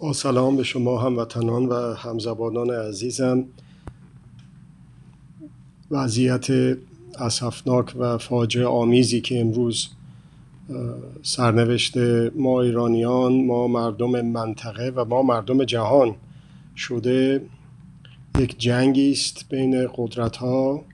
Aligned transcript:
با 0.00 0.12
سلام 0.12 0.56
به 0.56 0.62
شما 0.62 0.98
هموطنان 0.98 1.66
و 1.66 1.94
همزبانان 1.94 2.70
عزیزم. 2.70 3.44
وضعیت 5.90 6.46
اسفناک 7.18 7.94
و 7.98 8.18
فاجعه 8.18 8.66
آمیزی 8.66 9.20
که 9.20 9.40
امروز 9.40 9.88
سرنوشت 11.22 11.96
ما 12.36 12.62
ایرانیان 12.62 13.46
ما 13.46 13.68
مردم 13.68 14.20
منطقه 14.20 14.92
و 14.96 15.04
ما 15.04 15.22
مردم 15.22 15.64
جهان 15.64 16.14
شده 16.76 17.42
یک 18.38 18.58
جنگی 18.58 19.12
است 19.12 19.48
بین 19.48 19.88
قدرت 19.94 20.36
ها 20.36 20.84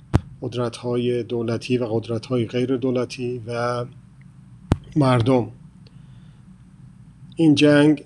قدرت 0.42 0.76
های 0.76 1.22
دولتی 1.22 1.78
و 1.78 1.84
قدرت 1.84 2.26
های 2.26 2.46
غیر 2.46 2.76
دولتی 2.76 3.42
و 3.46 3.84
مردم. 4.96 5.48
این 7.36 7.54
جنگ 7.54 8.04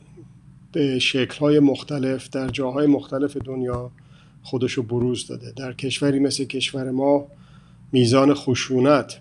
به 0.73 0.99
شکلهای 0.99 1.59
مختلف 1.59 2.31
در 2.31 2.49
جاهای 2.49 2.87
مختلف 2.87 3.37
دنیا 3.37 3.91
خودشو 4.43 4.83
بروز 4.83 5.27
داده. 5.27 5.53
در 5.53 5.73
کشوری 5.73 6.19
مثل 6.19 6.45
کشور 6.45 6.91
ما 6.91 7.27
میزان 7.93 8.35
خشونت 8.35 9.21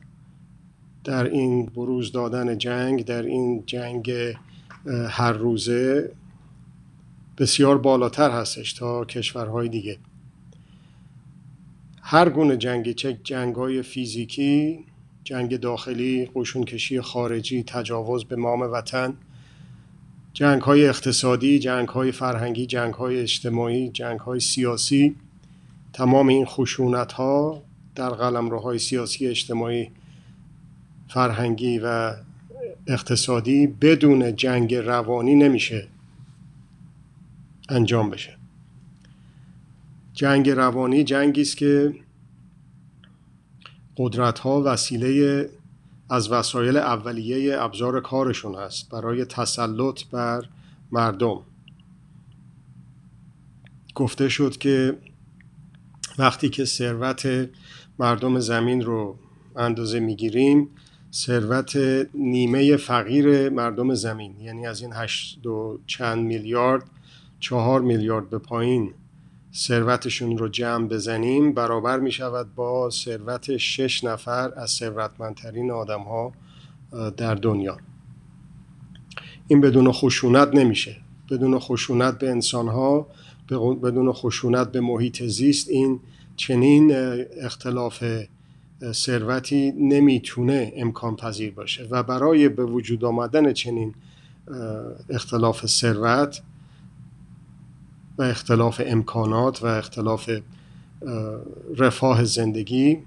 در 1.03 1.23
این 1.23 1.65
بروز 1.65 2.11
دادن 2.11 2.57
جنگ 2.57 3.05
در 3.05 3.21
این 3.21 3.63
جنگ 3.65 4.11
هر 5.09 5.33
روزه 5.33 6.11
بسیار 7.37 7.77
بالاتر 7.77 8.31
هستش 8.31 8.73
تا 8.73 9.05
کشورهای 9.05 9.69
دیگه. 9.69 9.97
هر 12.01 12.29
گونه 12.29 12.57
جنگ 12.57 12.91
چه 12.91 13.19
جنگ 13.23 13.55
های 13.55 13.81
فیزیکی 13.81 14.85
جنگ 15.23 15.57
داخلی 15.57 16.29
قشون 16.35 16.65
خارجی 17.01 17.63
تجاوز 17.63 18.25
به 18.25 18.35
مام 18.35 18.61
وطن 18.61 19.13
جنگ 20.33 20.61
های 20.61 20.87
اقتصادی 20.87 21.59
جنگ 21.59 21.87
های 21.87 22.11
فرهنگی 22.11 22.65
جنگ 22.65 22.93
های 22.93 23.19
اجتماعی 23.19 23.89
جنگ 23.89 24.19
های 24.19 24.39
سیاسی 24.39 25.15
تمام 25.93 26.27
این 26.27 26.45
خشونت 26.45 27.11
ها 27.11 27.63
در 27.95 28.09
قلم 28.09 28.57
های 28.57 28.79
سیاسی 28.79 29.27
اجتماعی 29.27 29.91
فرهنگی 31.07 31.79
و 31.79 32.15
اقتصادی 32.87 33.67
بدون 33.67 34.35
جنگ 34.35 34.75
روانی 34.75 35.35
نمیشه 35.35 35.87
انجام 37.69 38.09
بشه. 38.09 38.37
جنگ 40.13 40.49
روانی 40.49 41.03
جنگی 41.03 41.41
است 41.41 41.57
که 41.57 41.95
قدرت 43.97 44.39
ها 44.39 44.63
وسیله 44.65 45.49
از 46.09 46.31
وسایل 46.31 46.77
اولیه 46.77 47.61
ابزار 47.61 48.01
کارشون 48.01 48.55
هست 48.55 48.89
برای 48.89 49.25
تسلط 49.25 50.03
بر 50.11 50.45
مردم. 50.91 51.41
گفته 53.95 54.29
شد 54.29 54.57
که 54.57 54.97
وقتی 56.17 56.49
که 56.49 56.65
ثروت 56.65 57.49
مردم 57.99 58.39
زمین 58.39 58.81
رو 58.81 59.17
اندازه 59.55 59.99
می‌گیریم 59.99 60.69
ثروت 61.13 61.77
نیمه 62.13 62.77
فقیر 62.77 63.49
مردم 63.49 63.93
زمین 63.93 64.39
یعنی 64.39 64.67
از 64.67 64.81
این 64.81 64.91
هشت 64.93 65.45
و 65.45 65.79
چند 65.87 66.25
میلیارد 66.25 66.83
چهار 67.39 67.81
میلیارد 67.81 68.29
به 68.29 68.37
پایین. 68.37 68.93
ثروتشون 69.55 70.37
رو 70.37 70.47
جمع 70.47 70.87
بزنیم 70.87 71.53
برابر 71.53 71.99
می 71.99 72.11
شود 72.11 72.55
با 72.55 72.89
ثروت 72.89 73.57
شش 73.57 74.03
نفر 74.03 74.53
از 74.55 74.69
ثروتمندترین 74.71 75.71
آدم 75.71 76.01
ها 76.01 76.33
در 77.17 77.35
دنیا. 77.35 77.77
این 79.47 79.61
بدون 79.61 79.91
خشونت 79.91 80.55
نمیشه. 80.55 80.95
بدون 81.31 81.59
خشونت 81.59 82.19
به 82.19 82.29
انسان 82.29 82.67
ها 82.67 83.07
بدون 83.83 84.13
خشونت 84.13 84.71
به 84.71 84.81
محیط 84.81 85.23
زیست 85.23 85.69
این 85.69 85.99
چنین 86.35 86.91
اختلاف 87.41 88.03
ثروتی 88.91 89.71
نمی‌تونه 89.71 90.73
امکان 90.75 91.15
پذیر 91.15 91.53
باشه. 91.53 91.87
و 91.91 92.03
برای 92.03 92.49
به 92.49 92.65
وجود 92.65 93.05
آمدن 93.05 93.53
چنین 93.53 93.95
اختلاف 95.09 95.65
ثروت 95.65 96.41
و 98.19 98.21
اختلاف 98.21 98.81
امکانات 98.85 99.63
و 99.63 99.65
اختلاف 99.65 100.29
رفاه 101.77 102.23
زندگی. 102.23 102.97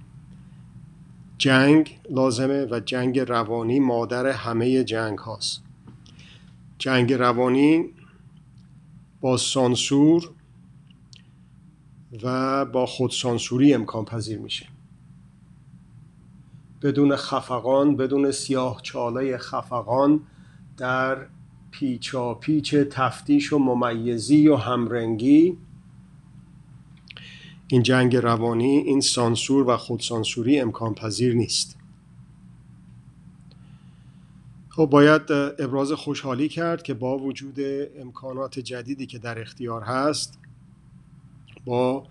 جنگ 1.38 2.00
لازمه 2.10 2.66
و 2.70 2.80
جنگ 2.80 3.18
روانی 3.18 3.80
مادر 3.80 4.26
همه 4.26 4.84
جنگ 4.84 5.18
هاست. 5.18 5.62
جنگ 6.78 7.12
روانی 7.12 7.84
با 9.20 9.36
سانسور 9.36 10.30
و 12.22 12.64
با 12.64 12.86
خودسانسوری 12.86 13.74
امکان 13.74 14.04
پذیر 14.04 14.38
میشه. 14.38 14.66
بدون 16.82 17.16
خفقان 17.16 17.96
بدون 17.96 18.30
سیاه 18.30 18.80
چاله 18.82 19.38
خفقان 19.38 20.20
در 20.76 21.26
پیچا 21.72 22.34
پیچ 22.34 22.74
تفتیش 22.74 23.52
و 23.52 23.58
ممیزی 23.58 24.48
و 24.48 24.56
همرنگی. 24.56 25.56
این 27.68 27.82
جنگ 27.82 28.16
روانی 28.16 28.76
این 28.76 29.00
سانسور 29.00 29.68
و 29.68 29.76
خودسانسوری 29.76 30.60
امکان 30.60 30.94
پذیر 30.94 31.34
نیست. 31.34 31.78
خب 34.68 34.86
باید 34.86 35.22
ابراز 35.58 35.92
خوشحالی 35.92 36.48
کرد 36.48 36.82
که 36.82 36.94
با 36.94 37.18
وجود 37.18 37.56
امکانات 38.00 38.58
جدیدی 38.58 39.06
که 39.06 39.18
در 39.18 39.40
اختیار 39.40 39.82
هست 39.82 40.38
با 41.64 42.06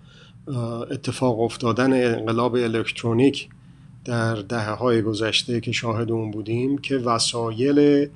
اتفاق 0.91 1.39
افتادن 1.39 2.15
انقلاب 2.15 2.55
الکترونیک 2.55 3.49
در 4.05 4.35
دهه 4.35 4.69
های 4.69 5.01
گذشته 5.01 5.61
که 5.61 5.71
شاهد 5.71 6.11
اون 6.11 6.31
بودیم 6.31 6.77
که 6.77 6.97
وسایل 6.97 8.09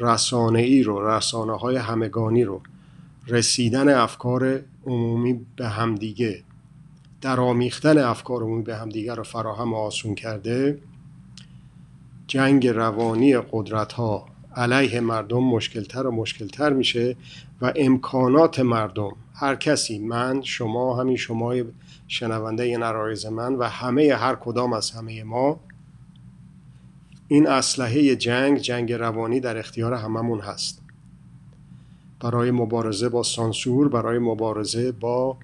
رسانه 0.00 0.58
ای 0.58 0.82
رو 0.82 1.08
رسانه 1.08 1.58
های 1.58 1.76
همگانی 1.76 2.44
رو 2.44 2.60
رسیدن 3.28 3.88
افکار 3.88 4.60
عمومی 4.86 5.46
به 5.56 5.68
همدیگه 5.68 6.42
در 7.20 7.40
آمیختن 7.40 7.98
افکار 7.98 8.42
عمومی 8.42 8.62
به 8.62 8.76
همدیگه 8.76 9.14
رو 9.14 9.22
فراهم 9.22 9.72
و 9.72 9.76
آسون 9.76 10.14
کرده 10.14 10.78
جنگ 12.26 12.68
روانی 12.68 13.38
قدرت 13.38 13.92
ها 13.92 14.26
علیه 14.56 15.00
مردم 15.00 15.44
مشکلتر 15.44 16.06
و 16.06 16.10
مشکلتر 16.10 16.72
میشه 16.72 17.16
و 17.60 17.72
امکانات 17.76 18.60
مردم 18.60 19.12
هر 19.34 19.56
کسی 19.56 19.98
من 19.98 20.42
شما 20.42 21.00
همین 21.00 21.16
شما 21.16 21.54
شنونده 22.08 22.62
این 22.62 22.82
عرایز 22.82 23.26
من 23.26 23.54
و 23.54 23.64
همه 23.64 24.14
هر 24.14 24.34
کدام 24.34 24.72
از 24.72 24.90
همه 24.90 25.24
ما 25.24 25.60
این 27.32 27.48
اسلحه 27.48 28.16
جنگ 28.16 28.58
جنگ 28.58 28.92
روانی 28.92 29.40
در 29.40 29.58
اختیار 29.58 29.94
هممون 29.94 30.40
هست. 30.40 30.82
برای 32.20 32.50
مبارزه 32.50 33.08
با 33.08 33.22
سانسور 33.22 33.88
برای 33.88 34.18
مبارزه 34.18 34.92
با 34.92 35.36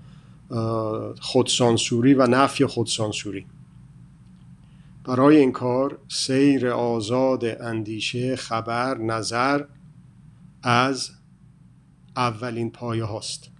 خودسانسوری 1.21 2.15
و 2.15 2.26
نفی 2.26 2.66
خودسانسوری. 2.66 3.47
برای 5.04 5.37
این 5.37 5.53
کار 5.53 5.99
سیر 6.09 6.69
آزاد 6.69 7.44
اندیشه 7.44 8.37
خبر 8.37 8.99
نظر 8.99 9.65
از 10.62 11.10
اولین 12.16 12.70
پایه 12.70 13.05
هاست 13.05 13.50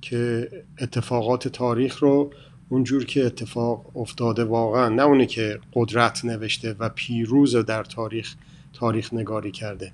که 0.00 0.50
اتفاقات 0.80 1.48
تاریخ 1.48 1.98
رو 1.98 2.30
اونجور 2.68 3.04
که 3.04 3.26
اتفاق 3.26 3.96
افتاده 3.96 4.44
واقعا 4.44 4.88
نه 4.88 5.02
اونی 5.02 5.26
که 5.26 5.60
قدرت 5.74 6.24
نوشته 6.24 6.76
و 6.78 6.88
پیروز 6.88 7.56
در 7.56 7.84
تاریخ 7.84 8.34
تاریخ 8.72 9.14
نگاری 9.14 9.50
کرده. 9.50 9.92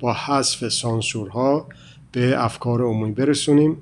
با 0.00 0.12
حذف 0.12 0.68
سانسورها 0.68 1.68
به 2.12 2.44
افکار 2.44 2.82
عمومی 2.82 3.12
برسونیم 3.12 3.76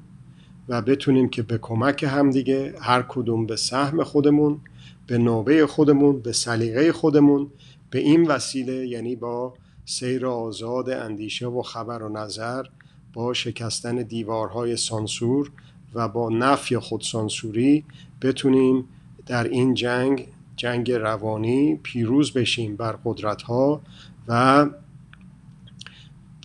و 0.69 0.83
بتونیم 0.83 1.29
که 1.29 1.43
به 1.43 1.59
کمک 1.59 2.05
همدیگه 2.05 2.75
هر 2.81 3.03
کدوم 3.09 3.47
به 3.47 3.57
سهم 3.57 4.05
خودمون 4.05 4.61
به 5.07 5.19
نوبه 5.19 5.67
خودمون 5.67 6.21
به 6.21 6.33
سلیقه 6.33 6.93
خودمون 6.93 7.51
به 7.91 7.99
این 7.99 8.27
وسیله 8.27 8.87
یعنی 8.87 9.17
با 9.17 9.55
سیر 9.85 10.27
آزاد 10.27 10.91
اندیشه 10.91 11.47
و 11.47 11.63
خبر 11.63 12.03
و 12.03 12.09
نظر 12.09 12.65
با 13.13 13.35
شکستن 13.35 13.97
دیوارهای 13.97 14.77
سانسور 14.77 15.51
و 15.97 16.09
با 16.09 16.29
نفی 16.29 16.79
خودسانسوری 16.79 17.85
بتونیم 18.23 18.85
در 19.27 19.45
این 19.45 19.75
جنگ 19.75 20.29
جنگ 20.57 20.93
روانی 20.93 21.77
پیروز 21.83 22.33
بشیم 22.33 22.77
بر 22.77 22.99
قدرت 23.05 23.43
ها 23.43 23.81
و 24.29 24.67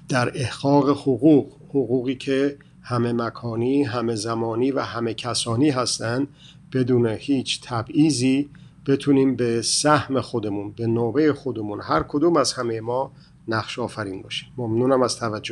در 0.09 0.31
احقاق 0.36 0.89
حقوق 0.89 1.53
حقوقی 1.69 2.15
که 2.15 2.57
همه 2.81 3.13
مکانی 3.13 3.83
همه 3.83 4.15
زمانی 4.15 4.71
و 4.71 4.80
همه 4.80 5.13
کسانی 5.13 5.69
هستند 5.69 6.27
بدون 6.74 7.07
هیچ 7.07 7.62
تبعیضی 7.63 8.50
بتونیم 8.88 9.36
به 9.36 9.62
سهم 9.62 10.21
خودمون 10.21 10.71
به 10.71 10.88
نوبه 10.88 11.33
خودمون 11.33 11.81
هر 11.81 12.03
کدوم 12.07 12.38
از 12.38 12.53
همه 12.53 12.81
ما 12.81 13.12
نقش 13.48 13.80
آفرین 13.80 14.21
باشیم. 14.21 14.50
ممنونم 14.57 15.01
از 15.01 15.18
توجه 15.18 15.50